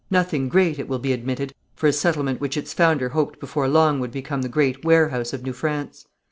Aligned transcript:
Nothing 0.09 0.49
great, 0.49 0.79
it 0.79 0.87
will 0.87 0.97
be 0.97 1.13
admitted, 1.13 1.53
for 1.75 1.85
a 1.85 1.93
settlement 1.93 2.41
which 2.41 2.57
its 2.57 2.73
founder 2.73 3.09
hoped 3.09 3.39
before 3.39 3.67
long 3.67 3.99
would 3.99 4.09
become 4.11 4.41
the 4.41 4.49
great 4.49 4.83
warehouse 4.83 5.31
of 5.31 5.43
New 5.43 5.53
France. 5.53 6.07